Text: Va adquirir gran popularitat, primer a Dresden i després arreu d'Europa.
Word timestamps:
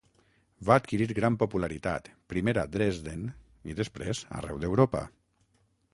Va 0.69 0.77
adquirir 0.79 1.05
gran 1.19 1.35
popularitat, 1.43 2.09
primer 2.35 2.57
a 2.63 2.65
Dresden 2.77 3.29
i 3.73 3.77
després 3.81 4.23
arreu 4.41 4.63
d'Europa. 4.65 5.05